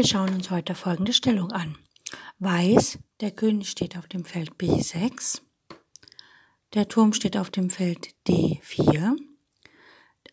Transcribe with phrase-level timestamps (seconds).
[0.00, 1.76] Wir schauen uns heute folgende Stellung an.
[2.38, 5.42] Weiß, der König steht auf dem Feld B6,
[6.72, 9.14] der Turm steht auf dem Feld D4,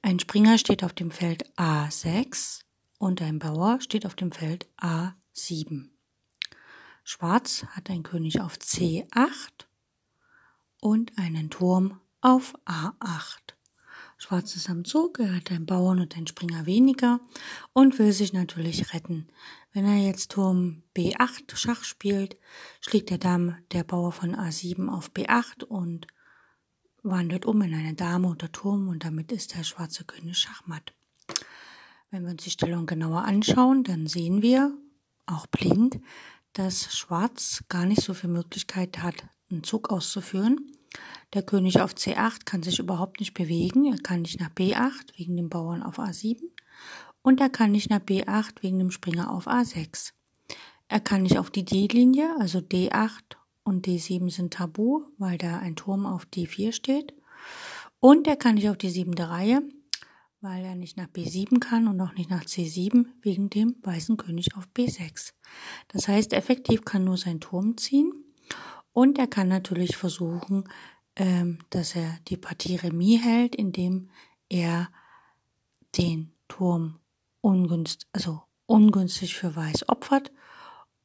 [0.02, 2.61] ein Springer steht auf dem Feld A6
[2.98, 5.89] und ein Bauer steht auf dem Feld A7.
[7.03, 9.66] Schwarz hat ein König auf C8
[10.80, 13.56] und einen Turm auf A8.
[14.17, 17.20] Schwarz ist am Zug, er hat einen Bauern und einen Springer weniger
[17.73, 19.28] und will sich natürlich retten.
[19.73, 22.36] Wenn er jetzt Turm B8 Schach spielt,
[22.81, 26.08] schlägt der Dame der Bauer von A7 auf B8 und
[27.03, 30.94] wandelt um in eine Dame oder Turm und damit ist der schwarze König schachmatt.
[32.09, 34.75] Wenn wir uns die Stellung genauer anschauen, dann sehen wir,
[35.25, 35.99] auch blind,
[36.53, 39.16] dass Schwarz gar nicht so viel Möglichkeit hat,
[39.52, 40.72] einen Zug auszuführen.
[41.34, 43.86] Der König auf C8 kann sich überhaupt nicht bewegen.
[43.86, 46.42] Er kann nicht nach B8 wegen dem Bauern auf A7
[47.22, 50.14] und er kann nicht nach B8 wegen dem Springer auf A6.
[50.88, 55.76] Er kann nicht auf die D-Linie, also D8 und D7 sind tabu, weil da ein
[55.76, 57.14] Turm auf D4 steht.
[58.00, 59.61] Und er kann nicht auf die siebente Reihe,
[60.39, 64.56] weil er nicht nach B7 kann und auch nicht nach C7 wegen dem weißen König
[64.56, 65.34] auf B6.
[65.89, 68.14] Das heißt, effektiv kann nur sein Turm ziehen
[68.98, 70.64] und er kann natürlich versuchen,
[71.16, 74.09] ähm, dass er die Partie Remis hält, indem
[74.50, 74.89] er
[75.95, 76.98] den Turm
[77.42, 80.31] ungünstig, also ungünstig für Weiß opfert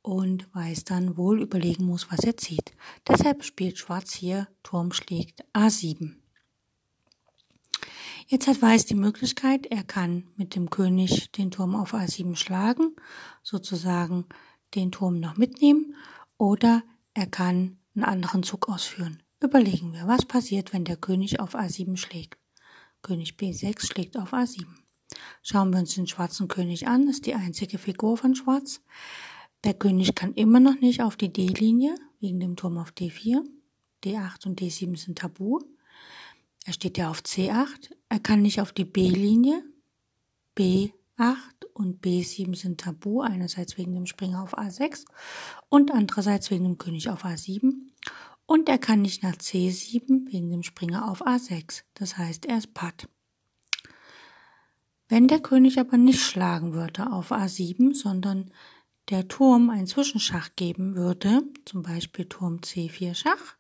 [0.01, 2.73] und Weiß dann wohl überlegen muss, was er zieht.
[3.07, 6.15] Deshalb spielt Schwarz hier Turm schlägt A7.
[8.27, 12.97] Jetzt hat Weiß die Möglichkeit, er kann mit dem König den Turm auf A7 schlagen,
[13.43, 14.25] sozusagen
[14.75, 15.95] den Turm noch mitnehmen,
[16.39, 19.23] oder er kann einen anderen Zug ausführen.
[19.41, 22.39] Überlegen wir, was passiert, wenn der König auf A7 schlägt.
[23.03, 24.67] König B6 schlägt auf A7.
[25.43, 28.81] Schauen wir uns den schwarzen König an, ist die einzige Figur von Schwarz.
[29.65, 33.43] Der König kann immer noch nicht auf die D-Linie, wegen dem Turm auf D4.
[34.05, 35.61] D8 und D7 sind tabu.
[36.65, 37.93] Er steht ja auf C8.
[38.09, 39.65] Er kann nicht auf die B-Linie.
[40.57, 41.37] B8
[41.75, 45.05] und B7 sind tabu, einerseits wegen dem Springer auf A6
[45.69, 47.73] und andererseits wegen dem König auf A7.
[48.47, 51.83] Und er kann nicht nach C7 wegen dem Springer auf A6.
[51.95, 53.09] Das heißt, er ist Patt.
[55.09, 58.51] Wenn der König aber nicht schlagen würde auf A7, sondern
[59.11, 63.57] der Turm einen Zwischenschach geben würde, zum Beispiel Turm C4 Schach,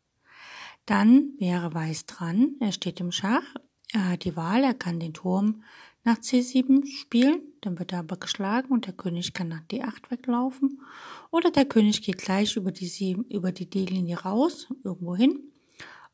[0.87, 3.44] dann wäre Weiß dran, er steht im Schach,
[3.93, 5.62] er hat die Wahl, er kann den Turm
[6.05, 10.81] nach C7 spielen, dann wird er aber geschlagen und der König kann nach D8 weglaufen.
[11.31, 15.39] Oder der König geht gleich über die, 7, über die D-Linie raus, irgendwo hin.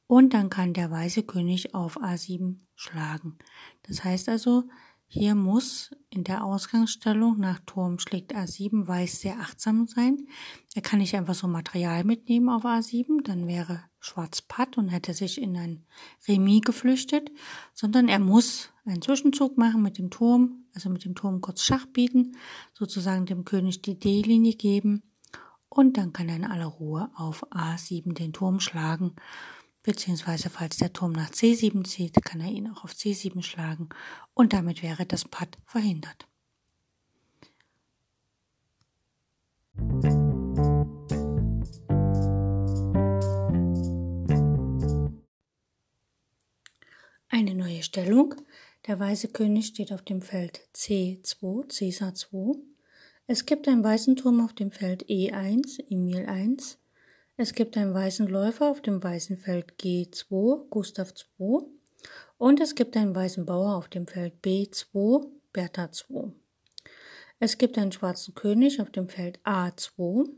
[0.07, 3.39] Und dann kann der weiße König auf A7 schlagen.
[3.83, 4.65] Das heißt also,
[5.11, 10.27] hier muss in der Ausgangsstellung nach Turm schlägt A7 Weiß sehr achtsam sein.
[10.75, 15.15] Er kann nicht einfach so Material mitnehmen auf A7, dann wäre Schwarz Patt und hätte
[15.15, 15.87] sich in ein
[16.29, 17.31] Remis geflüchtet,
[17.73, 21.87] sondern er muss einen Zwischenzug machen mit dem Turm, also mit dem Turm kurz Schach
[21.87, 22.37] bieten,
[22.75, 25.03] sozusagen dem König die D-Linie geben
[25.69, 29.15] und dann kann er in aller Ruhe auf A7 den Turm schlagen
[29.89, 33.89] beziehungsweise falls der Turm nach C7 zieht, kann er ihn auch auf C7 schlagen
[34.35, 36.29] und damit wäre das Patt verhindert.
[47.31, 48.35] Eine neue Stellung.
[48.89, 52.59] Der weiße König steht auf dem Feld C2, Caesar 2.
[53.27, 56.79] Es gibt einen weißen Turm auf dem Feld E1, Emil 1.
[57.37, 61.67] Es gibt einen weißen Läufer auf dem weißen Feld G2, Gustav 2.
[62.39, 66.33] Und es gibt einen weißen Bauer auf dem Feld B2, Bertha 2.
[67.41, 70.31] Es gibt einen schwarzen König auf dem Feld A2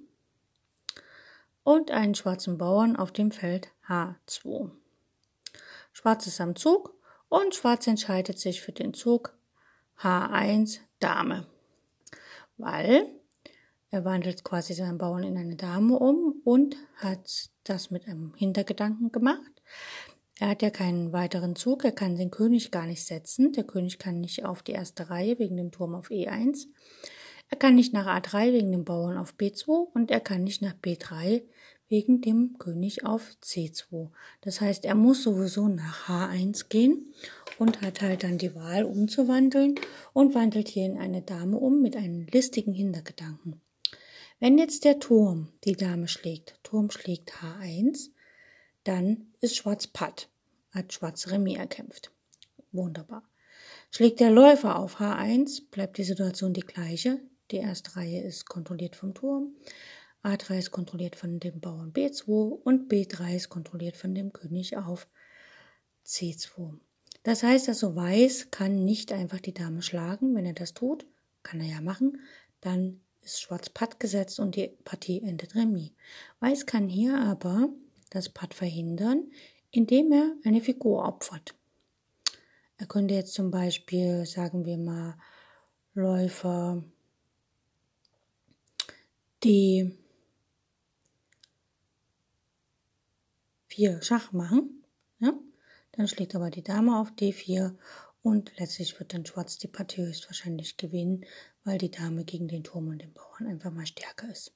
[1.62, 4.72] und einen schwarzen Bauern auf dem Feld H2.
[5.92, 6.99] Schwarz ist am Zug
[7.30, 9.34] und Schwarz entscheidet sich für den Zug
[9.98, 11.46] H1 Dame,
[12.58, 13.06] weil
[13.90, 19.10] er wandelt quasi seinen Bauern in eine Dame um und hat das mit einem Hintergedanken
[19.10, 19.62] gemacht.
[20.38, 23.52] Er hat ja keinen weiteren Zug, er kann den König gar nicht setzen.
[23.52, 26.66] Der König kann nicht auf die erste Reihe wegen dem Turm auf E1.
[27.48, 30.74] Er kann nicht nach A3 wegen dem Bauern auf B2 und er kann nicht nach
[30.74, 31.42] B3
[31.90, 34.10] wegen dem König auf C2.
[34.40, 37.12] Das heißt, er muss sowieso nach H1 gehen
[37.58, 39.74] und hat halt dann die Wahl umzuwandeln
[40.12, 43.60] und wandelt hier in eine Dame um mit einem listigen Hintergedanken.
[44.38, 48.10] Wenn jetzt der Turm die Dame schlägt, Turm schlägt H1,
[48.84, 50.30] dann ist Schwarz Patt,
[50.70, 52.12] hat Schwarz Remis erkämpft.
[52.72, 53.28] Wunderbar.
[53.90, 57.18] Schlägt der Läufer auf H1, bleibt die Situation die gleiche.
[57.50, 59.56] Die erste Reihe ist kontrolliert vom Turm.
[60.22, 65.08] A3 ist kontrolliert von dem Bauern B2 und B3 ist kontrolliert von dem König auf
[66.06, 66.78] C2.
[67.22, 70.34] Das heißt also, Weiß kann nicht einfach die Dame schlagen.
[70.34, 71.06] Wenn er das tut,
[71.42, 72.20] kann er ja machen,
[72.60, 75.92] dann ist Schwarz Patt gesetzt und die Partie endet Remis.
[76.40, 77.68] Weiß kann hier aber
[78.10, 79.30] das Patt verhindern,
[79.70, 81.54] indem er eine Figur opfert.
[82.76, 85.16] Er könnte jetzt zum Beispiel, sagen wir mal,
[85.94, 86.82] Läufer
[89.44, 89.99] D
[94.02, 94.84] Schach machen.
[95.18, 95.32] Ja?
[95.92, 97.76] Dann schlägt aber die Dame auf D4
[98.22, 101.24] und letztlich wird dann Schwarz die Partie höchstwahrscheinlich gewinnen,
[101.64, 104.52] weil die Dame gegen den Turm und den Bauern einfach mal stärker ist.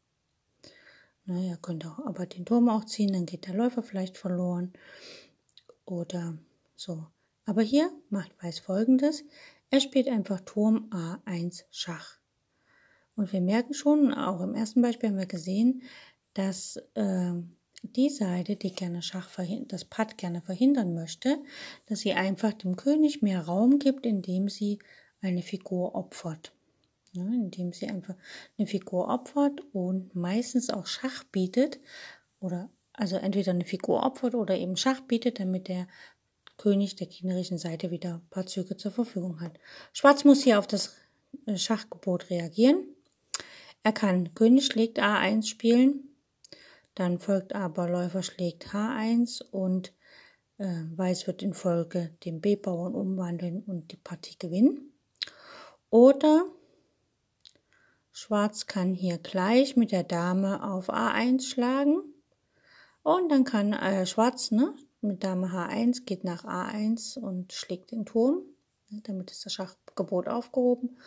[1.26, 4.74] Ne, ihr könnt auch aber den Turm auch ziehen, dann geht der Läufer vielleicht verloren
[5.86, 6.36] oder
[6.76, 7.06] so.
[7.46, 9.24] Aber hier macht Weiß folgendes.
[9.70, 12.18] Er spielt einfach Turm A1 Schach.
[13.16, 15.82] Und wir merken schon, auch im ersten Beispiel haben wir gesehen,
[16.34, 17.32] dass äh,
[17.92, 19.30] die Seite, die gerne Schach
[19.68, 21.38] das Patt gerne verhindern möchte,
[21.86, 24.78] dass sie einfach dem König mehr Raum gibt, indem sie
[25.20, 26.52] eine Figur opfert.
[27.12, 28.16] Ja, indem sie einfach
[28.58, 31.78] eine Figur opfert und meistens auch Schach bietet
[32.40, 35.86] oder also entweder eine Figur opfert oder eben Schach bietet, damit der
[36.56, 39.58] König der gegnerischen Seite wieder ein paar Züge zur Verfügung hat.
[39.92, 40.96] Schwarz muss hier auf das
[41.46, 42.84] äh, Schachgebot reagieren.
[43.82, 46.13] Er kann König schlägt A1 spielen,
[46.94, 49.92] dann folgt aber Läufer schlägt H1 und
[50.58, 54.92] äh, Weiß wird in Folge den B-Bauern umwandeln und die Partie gewinnen.
[55.90, 56.46] Oder
[58.12, 62.00] Schwarz kann hier gleich mit der Dame auf A1 schlagen
[63.02, 68.06] und dann kann äh, Schwarz ne, mit Dame H1 geht nach A1 und schlägt den
[68.06, 68.42] Turm.
[69.02, 70.98] Damit ist das Schachgebot aufgehoben.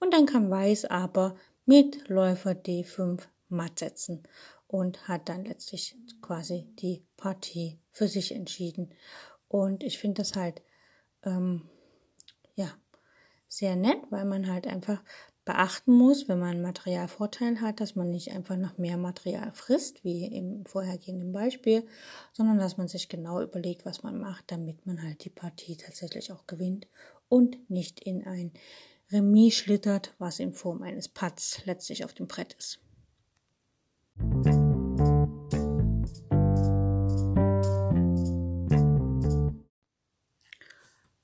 [0.00, 4.24] Und dann kann Weiß aber mit Läufer D5 matt setzen
[4.68, 8.90] und hat dann letztlich quasi die Partie für sich entschieden.
[9.48, 10.62] Und ich finde das halt,
[11.22, 11.68] ähm,
[12.54, 12.70] ja,
[13.48, 15.02] sehr nett, weil man halt einfach
[15.44, 20.26] beachten muss, wenn man Materialvorteil hat, dass man nicht einfach noch mehr Material frisst, wie
[20.26, 21.86] im vorhergehenden Beispiel,
[22.32, 26.32] sondern dass man sich genau überlegt, was man macht, damit man halt die Partie tatsächlich
[26.32, 26.88] auch gewinnt
[27.28, 28.52] und nicht in ein
[29.12, 32.80] Remis schlittert, was in Form eines Putts letztlich auf dem Brett ist.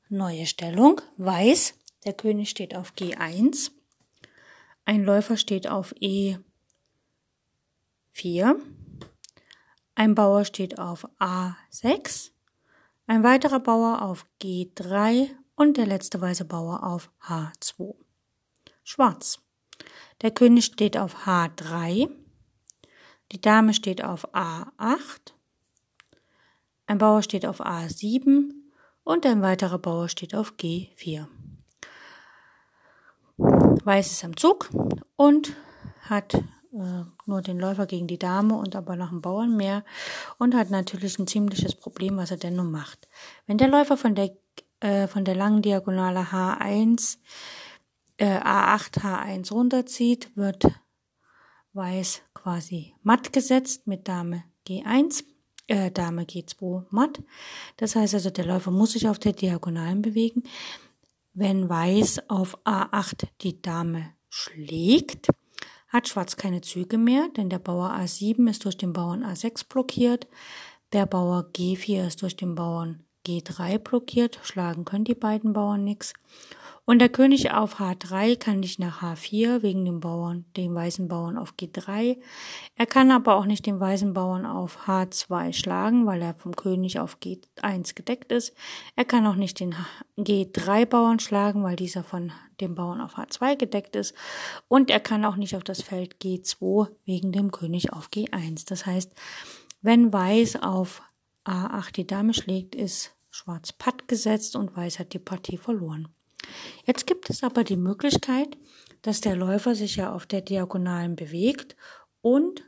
[0.09, 1.01] Neue Stellung.
[1.17, 1.73] Weiß.
[2.05, 3.71] Der König steht auf G1.
[4.85, 6.43] Ein Läufer steht auf E4.
[9.95, 12.31] Ein Bauer steht auf A6.
[13.07, 17.95] Ein weiterer Bauer auf G3 und der letzte weiße Bauer auf H2.
[18.85, 19.39] Schwarz.
[20.21, 22.22] Der König steht auf H3.
[23.33, 25.33] Die Dame steht auf A8.
[26.87, 28.51] Ein Bauer steht auf A7
[29.05, 31.27] und ein weiterer Bauer steht auf G4.
[33.39, 34.69] Weiß ist am Zug
[35.17, 35.57] und
[36.03, 39.83] hat äh, nur den Läufer gegen die Dame und aber noch einen Bauern mehr
[40.39, 43.09] und hat natürlich ein ziemliches Problem, was er denn nun macht.
[43.47, 44.37] Wenn der Läufer von der,
[44.81, 47.17] äh, von der langen Diagonale H1
[48.19, 50.67] äh, A8 H1 runterzieht, wird
[51.75, 55.25] Weiß quasi matt gesetzt mit Dame G1
[55.69, 57.23] äh, Dame G2 matt.
[57.77, 60.43] Das heißt also, der Läufer muss sich auf der Diagonalen bewegen.
[61.35, 65.29] Wenn Weiß auf A8 die Dame schlägt,
[65.89, 70.27] hat Schwarz keine Züge mehr, denn der Bauer A7 ist durch den Bauern A6 blockiert.
[70.93, 74.41] Der Bauer G4 ist durch den Bauern G3 blockiert.
[74.43, 76.13] Schlagen können die beiden Bauern nichts.
[76.85, 81.39] Und der König auf H3 kann nicht nach H4 wegen dem Bauern, dem weißen Bauern
[81.39, 82.21] auf G3.
[82.75, 86.99] Er kann aber auch nicht den weißen Bauern auf H2 schlagen, weil er vom König
[86.99, 88.53] auf G1 gedeckt ist.
[88.97, 89.77] Er kann auch nicht den
[90.19, 94.15] G3 Bauern schlagen, weil dieser von dem Bauern auf H2 gedeckt ist.
[94.67, 98.67] Und er kann auch nicht auf das Feld G2 wegen dem König auf G1.
[98.67, 99.13] Das heißt,
[99.83, 101.01] wenn Weiß auf
[101.45, 106.09] A8 die Dame schlägt, ist Schwarz Patt gesetzt und Weiß hat die Partie verloren.
[106.85, 108.57] Jetzt gibt es aber die Möglichkeit,
[109.03, 111.77] dass der Läufer sich ja auf der Diagonalen bewegt
[112.21, 112.63] und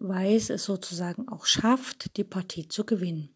[0.00, 3.34] Weiß es sozusagen auch schafft, die Partie zu gewinnen.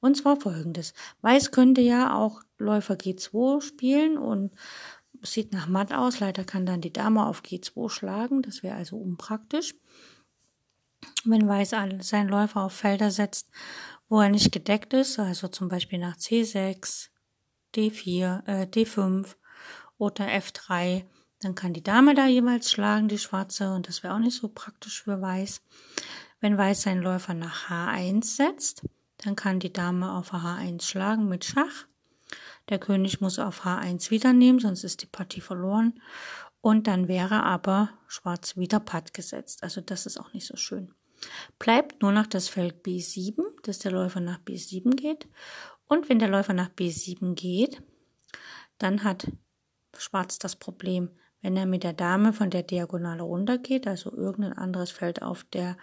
[0.00, 0.94] Und zwar folgendes.
[1.20, 4.52] Weiß könnte ja auch Läufer G2 spielen und
[5.22, 6.18] sieht nach matt aus.
[6.18, 8.42] Leider kann dann die Dame auf G2 schlagen.
[8.42, 9.74] Das wäre also unpraktisch.
[11.24, 13.48] Wenn Weiß seinen Läufer auf Felder setzt,
[14.08, 17.10] wo er nicht gedeckt ist, also zum Beispiel nach C6,
[17.74, 19.36] D4, äh, D5
[19.98, 21.04] oder F3,
[21.40, 24.48] dann kann die Dame da jeweils schlagen, die schwarze, und das wäre auch nicht so
[24.48, 25.62] praktisch für Weiß.
[26.40, 28.82] Wenn Weiß seinen Läufer nach H1 setzt,
[29.18, 31.86] dann kann die Dame auf H1 schlagen mit Schach.
[32.68, 36.00] Der König muss auf H1 wieder nehmen, sonst ist die Partie verloren.
[36.60, 39.64] Und dann wäre aber Schwarz wieder Patt gesetzt.
[39.64, 40.94] Also das ist auch nicht so schön.
[41.58, 45.28] Bleibt nur noch das Feld B7, dass der Läufer nach B7 geht.
[45.86, 47.82] Und wenn der Läufer nach B7 geht,
[48.78, 49.30] dann hat
[49.96, 51.10] Schwarz das Problem,
[51.42, 55.76] wenn er mit der Dame von der Diagonale runtergeht, also irgendein anderes Feld auf der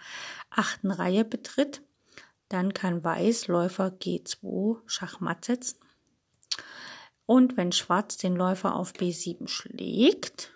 [0.48, 1.82] achten Reihe betritt,
[2.48, 5.78] dann kann Weiß Läufer G2 Schachmatt setzen.
[7.26, 10.52] Und wenn Schwarz den Läufer auf B7 schlägt,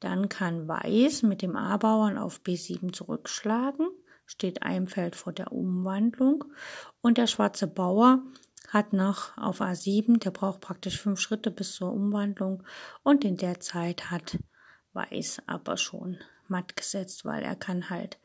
[0.00, 3.86] dann kann Weiß mit dem A-Bauern auf B7 zurückschlagen,
[4.26, 6.44] steht ein Feld vor der Umwandlung
[7.00, 8.22] und der schwarze Bauer
[8.74, 12.64] hat noch auf A7, der braucht praktisch fünf Schritte bis zur Umwandlung.
[13.04, 14.38] Und in der Zeit hat
[14.92, 18.18] Weiß aber schon matt gesetzt, weil er kann halt,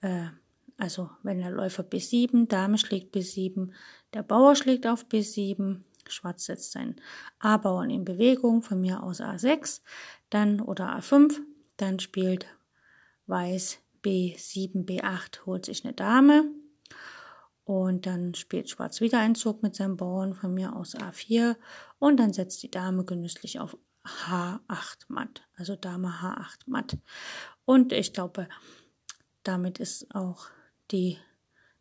[0.00, 0.26] äh,
[0.76, 3.72] also wenn der Läufer B7, Dame schlägt B7,
[4.14, 6.96] der Bauer schlägt auf B7, Schwarz setzt seinen
[7.38, 9.80] A-Bauern in Bewegung, von mir aus A6,
[10.30, 11.40] dann oder A5,
[11.76, 12.46] dann spielt
[13.26, 16.50] Weiß B7, B8, holt sich eine Dame,
[17.68, 21.54] und dann spielt Schwarz wieder einen Zug mit seinem Bauern von mir aus A4
[21.98, 26.96] und dann setzt die Dame genüsslich auf H8 matt, also Dame H8 matt.
[27.66, 28.48] Und ich glaube,
[29.42, 30.46] damit ist auch
[30.92, 31.18] die,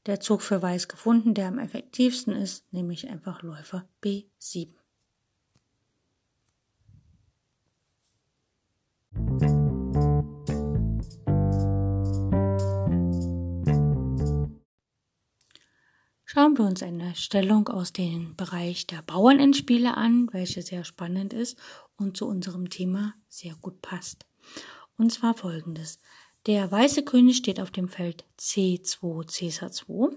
[0.08, 4.77] der Zug für Weiß gefunden, der am effektivsten ist, nämlich einfach Läufer B7.
[16.38, 21.58] Schauen wir uns eine Stellung aus dem Bereich der Bauernendspiele an, welche sehr spannend ist
[21.96, 24.28] und zu unserem Thema sehr gut passt.
[25.00, 26.00] Und zwar folgendes.
[26.46, 30.16] Der weiße König steht auf dem Feld C2, Cäsar 2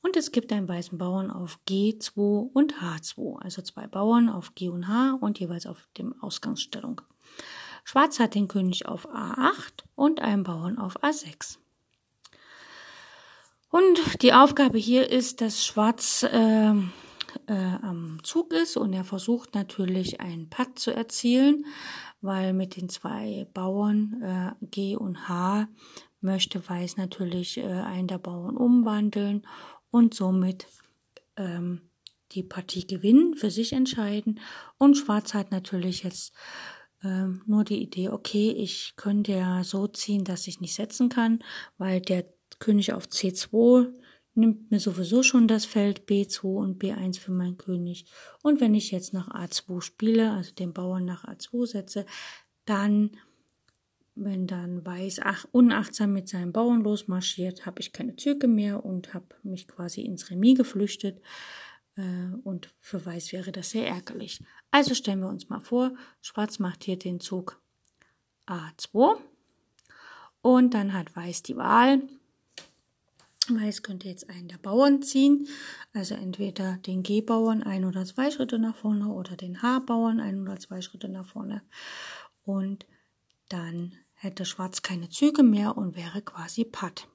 [0.00, 4.68] und es gibt einen weißen Bauern auf G2 und H2, also zwei Bauern auf G
[4.68, 7.00] und H und jeweils auf dem Ausgangsstellung.
[7.82, 11.58] Schwarz hat den König auf A8 und einen Bauern auf A6.
[13.72, 19.54] Und die Aufgabe hier ist, dass Schwarz äh, äh, am Zug ist und er versucht
[19.54, 21.64] natürlich einen Patt zu erzielen,
[22.20, 24.20] weil mit den zwei Bauern
[24.60, 25.68] äh, G und H
[26.20, 29.46] möchte Weiß natürlich äh, einen der Bauern umwandeln
[29.90, 30.66] und somit
[31.38, 31.80] ähm,
[32.32, 34.38] die Partie gewinnen, für sich entscheiden.
[34.76, 36.34] Und Schwarz hat natürlich jetzt
[37.02, 41.42] ähm, nur die Idee, okay, ich könnte ja so ziehen, dass ich nicht setzen kann,
[41.78, 42.26] weil der
[42.62, 43.92] König auf C2
[44.34, 48.06] nimmt mir sowieso schon das Feld B2 und B1 für meinen König.
[48.40, 52.06] Und wenn ich jetzt nach A2 spiele, also den Bauern nach A2 setze,
[52.64, 53.10] dann,
[54.14, 59.12] wenn dann Weiß ach, unachtsam mit seinen Bauern losmarschiert, habe ich keine Züge mehr und
[59.12, 61.20] habe mich quasi ins Remis geflüchtet.
[61.96, 64.40] Äh, und für Weiß wäre das sehr ärgerlich.
[64.70, 67.60] Also stellen wir uns mal vor, Schwarz macht hier den Zug
[68.46, 69.16] A2
[70.42, 72.00] und dann hat Weiß die Wahl
[73.48, 75.48] Weiß könnte jetzt einen der Bauern ziehen,
[75.92, 80.58] also entweder den G-Bauern ein oder zwei Schritte nach vorne oder den H-Bauern ein oder
[80.58, 81.62] zwei Schritte nach vorne.
[82.44, 82.86] Und
[83.48, 87.08] dann hätte Schwarz keine Züge mehr und wäre quasi Patt.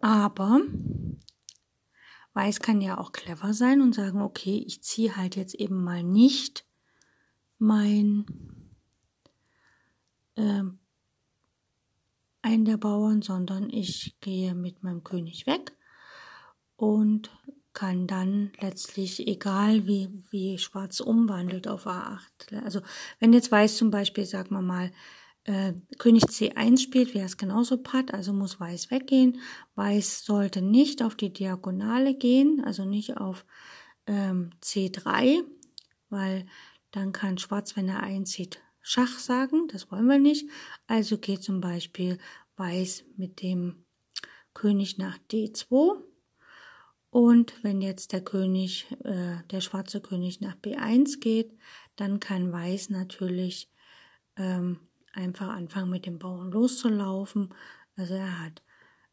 [0.00, 0.60] Aber
[2.36, 6.02] Weiß kann ja auch clever sein und sagen, okay, ich ziehe halt jetzt eben mal
[6.02, 6.66] nicht
[7.58, 8.26] mein
[10.34, 10.62] äh,
[12.46, 15.72] einen der Bauern, sondern ich gehe mit meinem König weg
[16.76, 17.30] und
[17.72, 22.80] kann dann letztlich, egal wie, wie Schwarz umwandelt auf A8, also
[23.18, 24.92] wenn jetzt Weiß zum Beispiel, sagen wir mal,
[25.44, 29.40] äh, König C1 spielt, wäre es genauso patt, also muss Weiß weggehen.
[29.74, 33.44] Weiß sollte nicht auf die Diagonale gehen, also nicht auf
[34.06, 35.42] ähm, C3,
[36.08, 36.46] weil
[36.90, 40.48] dann kann Schwarz, wenn er einzieht, Schach sagen, das wollen wir nicht.
[40.86, 42.18] Also geht zum Beispiel
[42.54, 43.84] Weiß mit dem
[44.54, 46.04] König nach D2.
[47.10, 51.58] Und wenn jetzt der König, äh, der schwarze König nach B1 geht,
[51.96, 53.72] dann kann Weiß natürlich
[54.36, 54.78] ähm,
[55.12, 57.52] einfach anfangen mit dem Bauern loszulaufen.
[57.96, 58.62] Also er hat,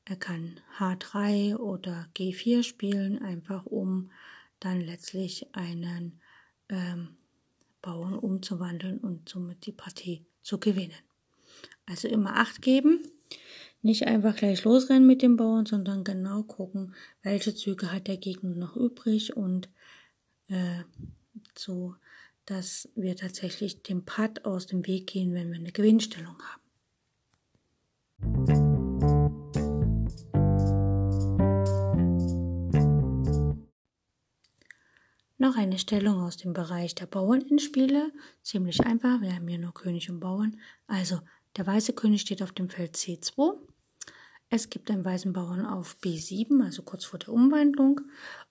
[0.05, 4.11] er kann H3 oder G4 spielen, einfach um
[4.59, 6.21] dann letztlich einen
[6.69, 7.17] ähm,
[7.83, 10.97] Bauern umzuwandeln und somit die Partie zu gewinnen.
[11.85, 13.01] Also immer Acht geben,
[13.83, 18.55] nicht einfach gleich losrennen mit dem Bauern, sondern genau gucken, welche Züge hat der Gegner
[18.55, 19.69] noch übrig und
[20.47, 20.83] äh,
[21.55, 21.95] so,
[22.45, 26.63] dass wir tatsächlich dem Putt aus dem Weg gehen, wenn wir eine Gewinnstellung haben.
[35.43, 38.13] Noch eine Stellung aus dem Bereich der Bauernendspiele.
[38.43, 40.57] Ziemlich einfach, wir haben hier nur König und Bauern.
[40.87, 41.19] Also
[41.57, 43.57] der weiße König steht auf dem Feld C2.
[44.47, 47.99] Es gibt einen weißen Bauern auf B7, also kurz vor der Umwandlung.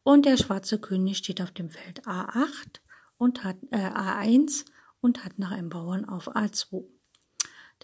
[0.03, 2.81] Und der schwarze König steht auf dem Feld A8
[3.17, 4.67] und hat äh, A1
[5.01, 6.85] und hat nach einem Bauern auf A2.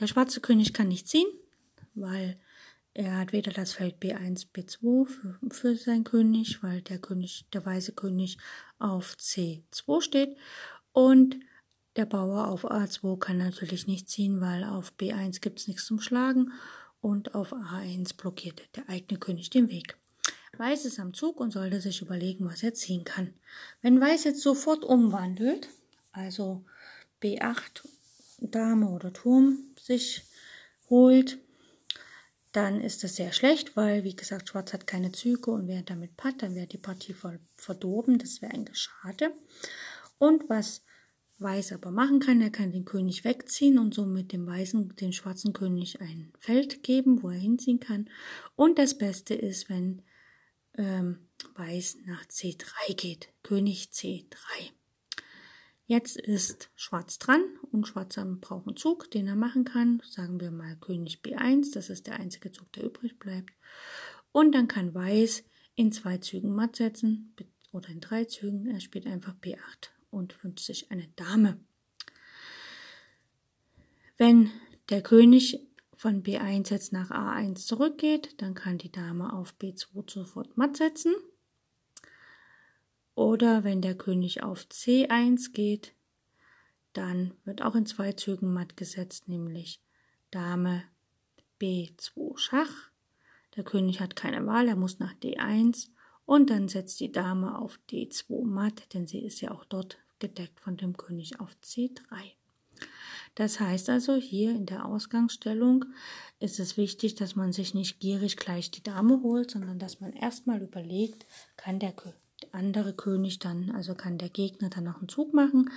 [0.01, 1.33] Der schwarze König kann nicht ziehen,
[1.95, 2.39] weil
[2.99, 7.65] er hat weder das Feld B1, B2 für, für sein König, weil der König, der
[7.65, 8.39] weiße König
[8.81, 10.37] auf C2 steht
[10.93, 11.37] und
[11.95, 16.01] der Bauer auf A2 kann natürlich nicht ziehen, weil auf B1 gibt es nichts zum
[16.01, 16.53] Schlagen
[17.01, 19.97] und auf A1 blockiert der eigene König den Weg.
[20.57, 23.33] Weiß ist am Zug und sollte sich überlegen, was er ziehen kann.
[23.81, 25.69] Wenn Weiß jetzt sofort umwandelt,
[26.11, 26.65] also
[27.23, 27.87] B8
[28.41, 30.25] Dame oder Turm sich
[30.91, 31.39] holt,
[32.53, 36.17] dann ist das sehr schlecht, weil, wie gesagt, Schwarz hat keine Züge und wäre damit
[36.17, 37.15] Patt, dann wäre die Partie
[37.57, 39.33] verdorben, das wäre eigentlich schade.
[40.19, 40.83] Und was
[41.41, 45.53] Weiß aber machen kann, er kann den König wegziehen und somit dem weißen, den schwarzen
[45.53, 48.11] König ein Feld geben, wo er hinziehen kann.
[48.57, 50.03] Und das Beste ist, wenn
[50.77, 53.29] ähm, Weiß nach C3 geht.
[53.45, 54.73] König C3.
[55.89, 57.43] Jetzt ist Schwarz dran
[57.73, 60.03] und Schwarz braucht einen Zug, den er machen kann.
[60.07, 63.55] Sagen wir mal König B1, das ist der einzige Zug, der übrig bleibt.
[64.31, 65.45] Und dann kann Weiß
[65.77, 67.35] in zwei Zügen matt setzen
[67.73, 68.67] oder in drei Zügen.
[68.67, 71.59] Er spielt einfach B8 und wünscht sich eine Dame.
[74.19, 74.51] Wenn
[74.91, 80.55] der König von B1 jetzt nach A1 zurückgeht, dann kann die Dame auf B2 sofort
[80.59, 81.15] matt setzen.
[83.19, 85.93] Oder wenn der König auf C1 geht,
[86.93, 89.83] dann wird auch in zwei Zügen matt gesetzt, nämlich
[90.31, 90.85] Dame
[91.61, 92.93] B2 Schach.
[93.57, 95.89] Der König hat keine Wahl, er muss nach D1
[96.27, 100.61] und dann setzt die Dame auf D2 matt, denn sie ist ja auch dort gedeckt
[100.61, 102.37] von dem König auf C3.
[103.35, 105.87] Das heißt also, hier in der Ausgangsstellung
[106.39, 110.13] ist es wichtig, dass man sich nicht gierig gleich die Dame holt, sondern dass man
[110.13, 111.27] erstmal überlegt,
[111.57, 111.91] kann der
[112.53, 115.71] andere König dann, also kann der Gegner dann noch einen Zug machen.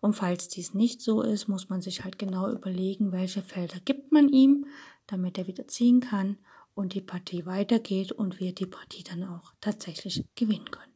[0.00, 4.12] Und falls dies nicht so ist, muss man sich halt genau überlegen, welche Felder gibt
[4.12, 4.66] man ihm,
[5.06, 6.38] damit er wieder ziehen kann
[6.74, 10.92] und die Partie weitergeht und wir die Partie dann auch tatsächlich gewinnen können.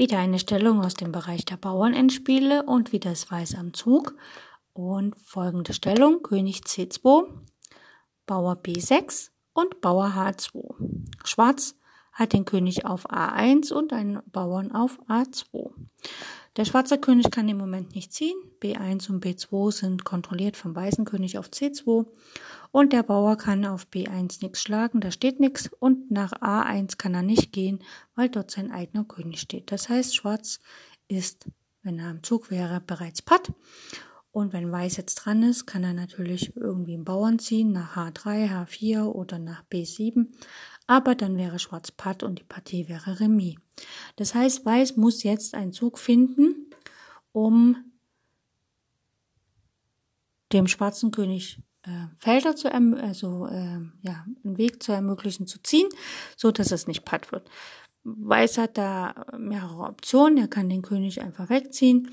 [0.00, 4.14] Wieder eine Stellung aus dem Bereich der Bauernendspiele und wieder das Weiß am Zug.
[4.78, 7.24] Und folgende Stellung, König C2,
[8.26, 10.76] Bauer B6 und Bauer H2.
[11.24, 11.74] Schwarz
[12.12, 15.72] hat den König auf A1 und einen Bauern auf A2.
[16.56, 18.36] Der schwarze König kann im Moment nicht ziehen.
[18.60, 22.06] B1 und B2 sind kontrolliert vom weißen König auf C2.
[22.70, 25.68] Und der Bauer kann auf B1 nichts schlagen, da steht nichts.
[25.80, 27.82] Und nach A1 kann er nicht gehen,
[28.14, 29.72] weil dort sein eigener König steht.
[29.72, 30.60] Das heißt, schwarz
[31.08, 31.48] ist,
[31.82, 33.50] wenn er am Zug wäre, bereits Patt.
[34.30, 38.50] Und wenn Weiß jetzt dran ist, kann er natürlich irgendwie einen Bauern ziehen nach H3,
[38.50, 40.28] H4 oder nach B7
[40.88, 43.56] aber dann wäre Schwarz Patt und die Partie wäre Remis.
[44.16, 46.70] Das heißt, Weiß muss jetzt einen Zug finden,
[47.30, 47.76] um
[50.52, 55.62] dem schwarzen König äh, Felder zu erm-, also äh, ja einen Weg zu ermöglichen zu
[55.62, 55.88] ziehen,
[56.36, 57.48] so dass es nicht Patt wird.
[58.04, 60.38] Weiß hat da mehrere Optionen.
[60.38, 62.10] Er kann den König einfach wegziehen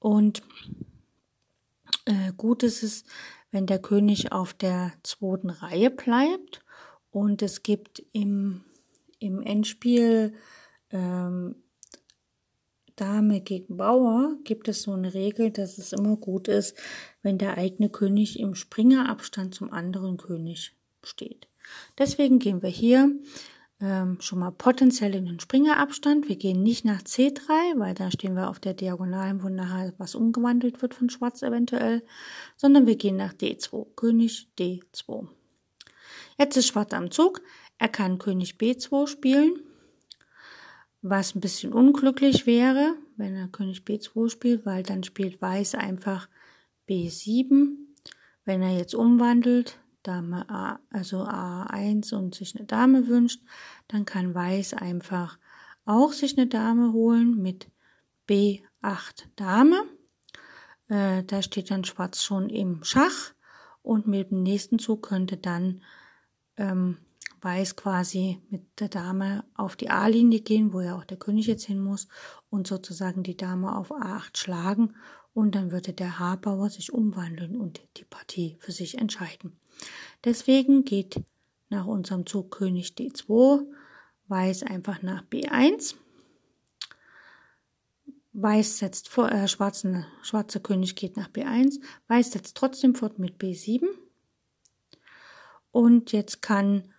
[0.00, 0.42] und
[2.08, 3.04] äh, gut ist es,
[3.50, 6.64] wenn der König auf der zweiten Reihe bleibt
[7.10, 8.64] und es gibt im,
[9.18, 10.34] im Endspiel
[10.90, 11.56] ähm,
[12.96, 16.76] Dame gegen Bauer gibt es so eine Regel, dass es immer gut ist,
[17.22, 20.72] wenn der eigene König im Springerabstand zum anderen König
[21.04, 21.46] steht.
[21.96, 23.12] Deswegen gehen wir hier
[23.80, 26.28] ähm, schon mal potenziell in den Springerabstand.
[26.28, 29.48] Wir gehen nicht nach C3, weil da stehen wir auf der Diagonalen, wo
[29.98, 32.04] was umgewandelt wird von Schwarz eventuell,
[32.56, 35.28] sondern wir gehen nach D2, König D2.
[36.38, 37.42] Jetzt ist Schwarz am Zug.
[37.78, 39.60] Er kann König B2 spielen,
[41.00, 46.28] was ein bisschen unglücklich wäre, wenn er König B2 spielt, weil dann spielt Weiß einfach
[46.88, 47.76] B7.
[48.44, 53.42] Wenn er jetzt umwandelt, Dame A, also A1 und sich eine Dame wünscht,
[53.88, 55.38] dann kann Weiß einfach
[55.84, 57.70] auch sich eine Dame holen mit
[58.28, 59.82] B8 Dame.
[60.88, 63.34] Äh, da steht dann Schwarz schon im Schach
[63.82, 65.82] und mit dem nächsten Zug könnte dann
[66.56, 66.98] ähm,
[67.40, 71.64] Weiß quasi mit der Dame auf die A-Linie gehen, wo ja auch der König jetzt
[71.64, 72.08] hin muss
[72.50, 74.96] und sozusagen die Dame auf A8 schlagen
[75.34, 79.60] und dann würde der H-Bauer sich umwandeln und die Partie für sich entscheiden.
[80.24, 81.20] Deswegen geht
[81.68, 83.66] nach unserem Zug König D2,
[84.28, 85.94] Weiß einfach nach B1.
[88.34, 91.80] Weiß setzt vor, äh, schwarzen, schwarzer König geht nach B1.
[92.08, 93.86] Weiß setzt trotzdem fort mit B7.
[95.72, 96.92] Und jetzt kann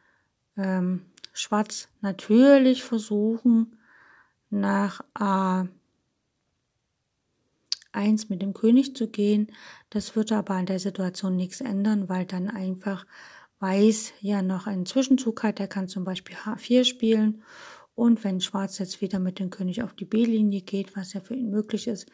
[0.58, 3.78] ähm, Schwarz natürlich versuchen,
[4.50, 5.02] nach
[8.00, 9.52] A1 mit dem König zu gehen.
[9.90, 13.06] Das wird aber an der Situation nichts ändern, weil dann einfach
[13.60, 15.60] Weiß ja noch einen Zwischenzug hat.
[15.60, 17.44] Er kann zum Beispiel H4 spielen.
[17.94, 21.36] Und wenn Schwarz jetzt wieder mit dem König auf die B-Linie geht, was ja für
[21.36, 22.10] ihn möglich ist,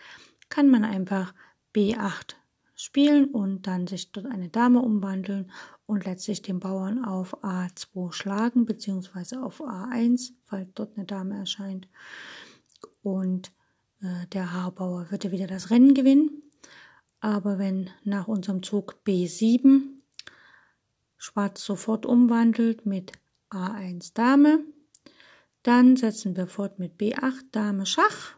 [0.50, 1.36] kann man einfach
[1.76, 2.34] B8
[2.76, 5.52] spielen und dann sich dort eine Dame umwandeln
[5.86, 11.88] und letztlich den Bauern auf A2 schlagen, beziehungsweise auf A1, falls dort eine Dame erscheint.
[13.04, 13.52] Und
[14.02, 16.44] äh, der H-Bauer würde wieder das Rennen gewinnen.
[17.20, 19.82] Aber wenn nach unserem Zug B7
[21.18, 23.14] Schwarz sofort umwandelt mit
[23.50, 24.60] A1 Dame,
[25.64, 28.36] dann setzen wir fort mit B8 Dame Schach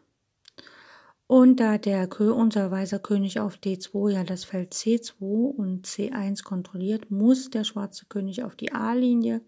[1.28, 7.10] und da der unser weißer König auf D2 ja das Feld C2 und C1 kontrolliert,
[7.10, 9.42] muss der schwarze König auf die A-Linie.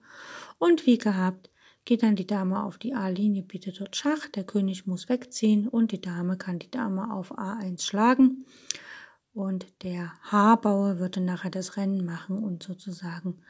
[0.59, 1.51] Und wie gehabt,
[1.85, 5.93] geht dann die Dame auf die A-Linie, bietet dort Schach, der König muss wegziehen und
[5.93, 8.45] die Dame kann die Dame auf A1 schlagen.
[9.33, 13.43] Und der H-Bauer würde nachher das Rennen machen und sozusagen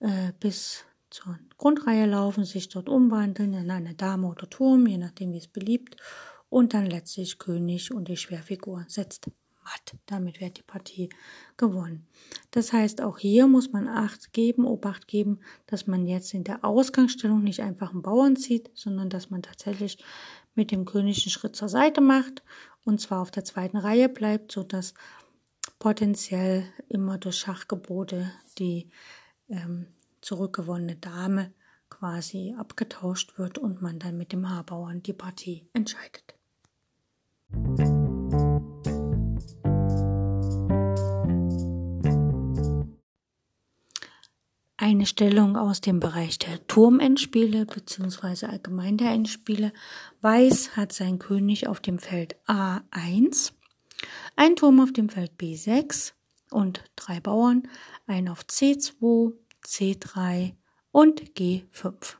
[0.00, 5.32] äh, bis zur Grundreihe laufen, sich dort umwandeln in eine Dame oder Turm, je nachdem
[5.32, 5.96] wie es beliebt
[6.50, 9.28] und dann letztlich König und die Schwerfigur setzt
[9.64, 9.96] matt.
[10.06, 11.08] Damit wird die Partie
[11.56, 12.06] gewonnen.
[12.50, 16.64] Das heißt, auch hier muss man Acht geben, Obacht geben, dass man jetzt in der
[16.64, 19.98] Ausgangsstellung nicht einfach einen Bauern zieht, sondern dass man tatsächlich
[20.54, 22.42] mit dem König einen Schritt zur Seite macht
[22.84, 24.94] und zwar auf der zweiten Reihe bleibt, so dass
[25.78, 28.90] potenziell immer durch Schachgebote die
[29.48, 29.86] ähm,
[30.20, 31.52] zurückgewonnene Dame
[31.90, 36.34] quasi abgetauscht wird und man dann mit dem Haarbauern die Partie entscheidet.
[44.84, 48.44] Eine Stellung aus dem Bereich der Turmendspiele bzw.
[48.44, 49.72] allgemein der Endspiele.
[50.20, 53.52] Weiß hat sein König auf dem Feld A1,
[54.36, 56.12] ein Turm auf dem Feld B6
[56.50, 57.66] und drei Bauern,
[58.06, 59.32] ein auf C2,
[59.64, 60.52] C3
[60.92, 62.16] und G5.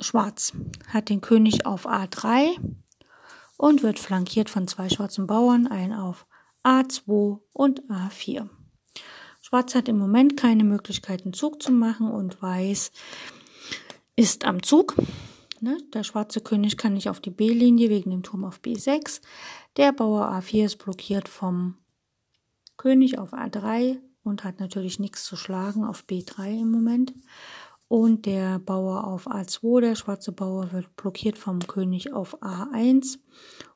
[0.00, 0.52] Schwarz
[0.88, 2.58] hat den König auf A3,
[3.56, 6.26] und wird flankiert von zwei schwarzen Bauern, ein auf
[6.64, 8.48] A2 und A4.
[9.46, 12.92] Schwarz hat im Moment keine Möglichkeit, einen Zug zu machen und Weiß
[14.16, 14.94] ist am Zug.
[15.60, 15.76] Ne?
[15.92, 19.20] Der schwarze König kann nicht auf die B-Linie wegen dem Turm auf B6.
[19.76, 21.76] Der Bauer A4 ist blockiert vom
[22.78, 27.12] König auf A3 und hat natürlich nichts zu schlagen auf B3 im Moment
[27.86, 33.18] und der Bauer auf A2, der schwarze Bauer, wird blockiert vom König auf A1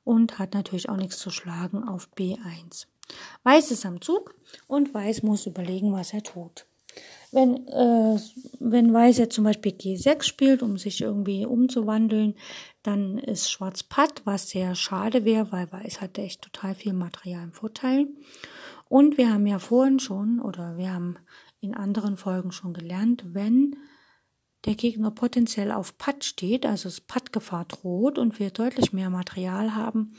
[0.02, 2.86] und hat natürlich auch nichts zu schlagen auf B1.
[3.42, 4.34] Weiß ist am Zug
[4.66, 6.66] und Weiß muss überlegen, was er tut.
[7.30, 8.18] Wenn, äh,
[8.58, 12.34] wenn Weiß jetzt zum Beispiel G6 spielt, um sich irgendwie umzuwandeln,
[12.82, 17.44] dann ist Schwarz Patt, was sehr schade wäre, weil Weiß hat echt total viel Material
[17.44, 18.08] im Vorteil.
[18.88, 21.16] Und wir haben ja vorhin schon, oder wir haben
[21.60, 23.76] in anderen Folgen schon gelernt, wenn
[24.64, 29.74] der Gegner potenziell auf Patt steht, also es Pattgefahr droht und wir deutlich mehr Material
[29.74, 30.14] haben,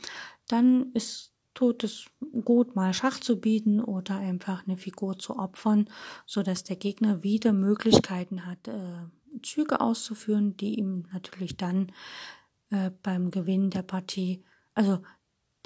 [0.48, 2.06] dann ist tut es
[2.42, 5.90] gut, mal Schach zu bieten oder einfach eine Figur zu opfern,
[6.24, 9.04] so dass der Gegner wieder Möglichkeiten hat, äh,
[9.42, 11.92] Züge auszuführen, die ihm natürlich dann
[12.70, 14.42] äh, beim Gewinn der Partie,
[14.74, 15.02] also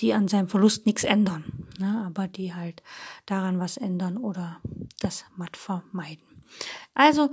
[0.01, 2.83] die an seinem Verlust nichts ändern, ne, aber die halt
[3.27, 4.61] daran was ändern oder
[4.99, 6.25] das matt vermeiden.
[6.93, 7.31] Also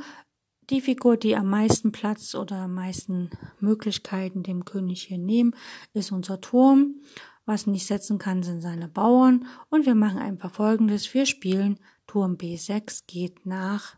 [0.70, 5.56] die Figur, die am meisten Platz oder am meisten Möglichkeiten dem König hier nehmen,
[5.94, 7.02] ist unser Turm.
[7.46, 9.48] Was nicht setzen kann, sind seine Bauern.
[9.70, 11.14] Und wir machen einfach folgendes.
[11.14, 13.96] Wir spielen Turm B6 geht nach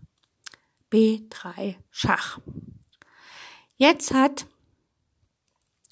[0.91, 2.39] B3 Schach.
[3.77, 4.45] Jetzt hat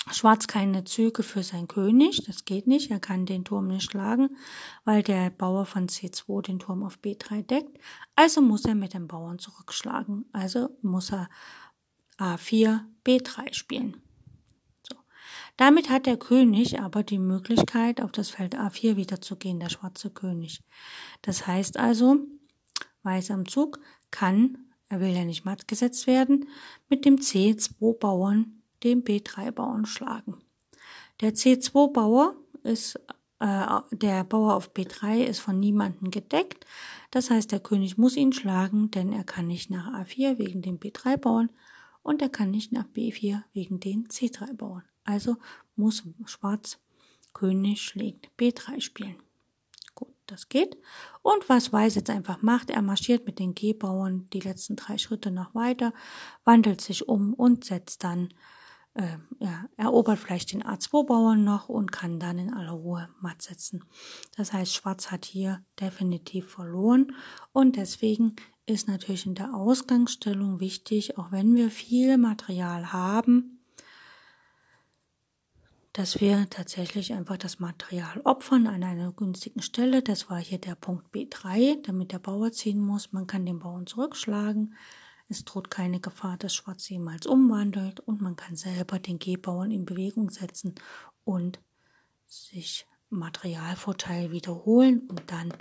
[0.10, 4.36] Schwarz keine Züge für sein König, das geht nicht, er kann den Turm nicht schlagen,
[4.84, 7.78] weil der Bauer von C2 den Turm auf B3 deckt,
[8.16, 11.30] also muss er mit dem Bauern zurückschlagen, also muss er
[12.18, 14.02] A4 B3 spielen.
[15.58, 19.70] Damit hat der König aber die Möglichkeit, auf das Feld A4 wieder zu gehen, der
[19.70, 20.62] schwarze König.
[21.22, 22.26] Das heißt also,
[23.04, 23.80] Weiß am Zug
[24.12, 24.58] kann,
[24.90, 26.48] er will ja nicht matt gesetzt werden,
[26.90, 30.38] mit dem C2 Bauern den B3-Bauern schlagen.
[31.22, 33.00] Der C2-Bauer ist,
[33.40, 36.66] äh, der Bauer auf B3 ist von niemandem gedeckt.
[37.10, 40.80] Das heißt, der König muss ihn schlagen, denn er kann nicht nach A4 wegen den
[40.80, 41.50] B3-Bauern
[42.04, 44.84] und er kann nicht nach B4 wegen den C3-Bauern.
[45.04, 45.38] Also
[45.76, 46.80] muss Schwarz
[47.34, 49.16] König schlägt B3 spielen.
[49.96, 50.78] Gut, das geht.
[51.22, 55.32] Und was Weiß jetzt einfach macht, er marschiert mit den G-Bauern die letzten drei Schritte
[55.32, 55.94] noch weiter,
[56.44, 58.34] wandelt sich um und setzt dann
[58.94, 63.84] äh, ja, erobert vielleicht den A2-Bauern noch und kann dann in aller Ruhe matt setzen.
[64.36, 67.16] Das heißt, Schwarz hat hier definitiv verloren
[67.54, 68.36] und deswegen
[68.66, 73.61] ist natürlich in der Ausgangsstellung wichtig, auch wenn wir viel Material haben,
[75.94, 80.02] dass wir tatsächlich einfach das Material opfern an einer günstigen Stelle.
[80.02, 83.12] Das war hier der Punkt B3, damit der Bauer ziehen muss.
[83.12, 84.76] Man kann den Bauern zurückschlagen.
[85.28, 89.86] Es droht keine Gefahr, dass Schwarz jemals umwandelt und man kann selber den G-Bauern in
[89.86, 90.76] Bewegung setzen
[91.24, 91.60] und
[92.26, 95.54] sich Materialvorteil wiederholen und dann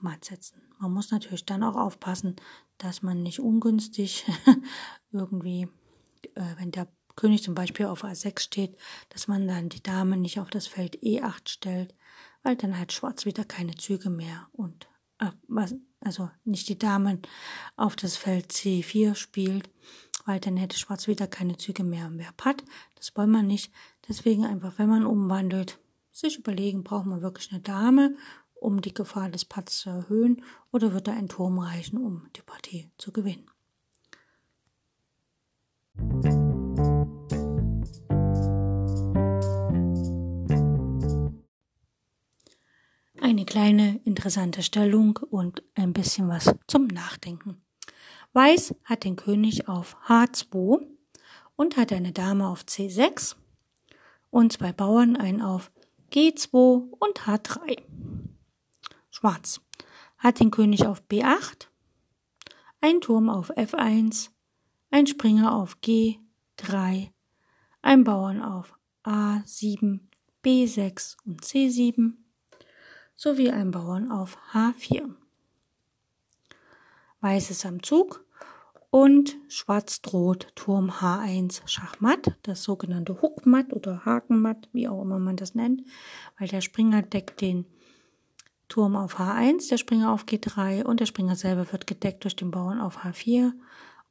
[0.00, 0.62] matt setzen.
[0.78, 2.36] Man muss natürlich dann auch aufpassen,
[2.78, 4.26] dass man nicht ungünstig
[5.12, 5.68] irgendwie,
[6.34, 8.76] äh, wenn der König zum Beispiel auf A6 steht,
[9.08, 11.94] dass man dann die Dame nicht auf das Feld E8 stellt,
[12.42, 14.86] weil dann hat Schwarz wieder keine Züge mehr und
[15.18, 15.30] äh,
[16.00, 17.22] also nicht die Damen
[17.76, 19.68] auf das Feld C4 spielt,
[20.24, 22.62] weil dann hätte Schwarz wieder keine Züge mehr im Verb hat.
[22.94, 23.72] Das wollen wir nicht.
[24.08, 25.78] Deswegen einfach, wenn man umwandelt,
[26.12, 28.16] sich überlegen, braucht man wirklich eine Dame,
[28.54, 32.42] um die Gefahr des Patts zu erhöhen, oder wird da ein Turm reichen, um die
[32.42, 33.50] Partie zu gewinnen.
[43.26, 47.60] Eine kleine interessante Stellung und ein bisschen was zum Nachdenken.
[48.34, 50.86] Weiß hat den König auf H2
[51.56, 53.34] und hat eine Dame auf C6
[54.30, 55.72] und zwei Bauern, einen auf
[56.12, 57.82] G2 und H3.
[59.10, 59.60] Schwarz
[60.18, 61.66] hat den König auf B8,
[62.80, 64.30] ein Turm auf F1,
[64.92, 67.10] ein Springer auf G3,
[67.82, 69.98] ein Bauern auf A7,
[70.44, 72.12] B6 und C7
[73.16, 75.14] sowie ein Bauern auf H4.
[77.20, 78.24] Weiß ist am Zug
[78.90, 85.36] und schwarz droht Turm H1 Schachmatt, das sogenannte Hookmatt oder Hakenmatt, wie auch immer man
[85.36, 85.82] das nennt,
[86.38, 87.66] weil der Springer deckt den
[88.68, 92.50] Turm auf H1, der Springer auf G3 und der Springer selber wird gedeckt durch den
[92.50, 93.52] Bauern auf H4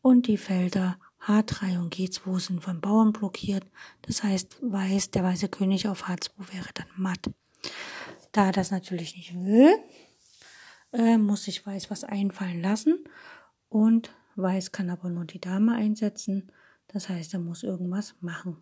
[0.02, 3.65] und die Felder H3 und G2 sind von Bauern blockiert.
[4.04, 7.32] Das heißt, weiß, der weiße König auf H2 wäre dann matt.
[8.36, 9.78] Da er das natürlich nicht will,
[10.91, 13.06] äh, muss sich Weiß was einfallen lassen
[13.69, 16.52] und Weiß kann aber nur die Dame einsetzen.
[16.89, 18.58] Das heißt, er muss irgendwas machen.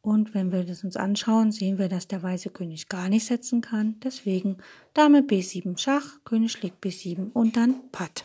[0.00, 3.62] Und wenn wir das uns anschauen, sehen wir, dass der weiße König gar nicht setzen
[3.62, 3.98] kann.
[3.98, 4.58] Deswegen
[4.92, 8.24] Dame B7 Schach, König schlägt B7 und dann Patt.